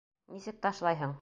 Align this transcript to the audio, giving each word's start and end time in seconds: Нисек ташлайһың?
Нисек 0.37 0.59
ташлайһың? 0.67 1.17